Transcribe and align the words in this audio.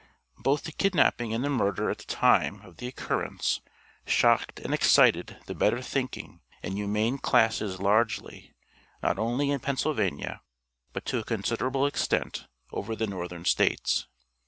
Both 0.39 0.63
the 0.63 0.71
kidnapping 0.71 1.31
and 1.31 1.43
the 1.43 1.49
murder 1.51 1.91
at 1.91 1.99
the 1.99 2.05
time 2.07 2.61
of 2.61 2.77
the 2.77 2.87
occurrence 2.87 3.61
shocked 4.07 4.59
and 4.59 4.73
excited 4.73 5.37
the 5.45 5.53
better 5.53 5.79
thinking 5.79 6.41
and 6.63 6.73
humane 6.73 7.19
classes 7.19 7.79
largely, 7.79 8.51
not 9.03 9.19
only 9.19 9.51
in 9.51 9.59
Pennsylvania, 9.59 10.41
but 10.91 11.05
to 11.05 11.19
a 11.19 11.23
considerable 11.23 11.85
extent 11.85 12.47
over 12.71 12.95
the 12.95 13.05
Northern 13.05 13.45
States. 13.45 14.07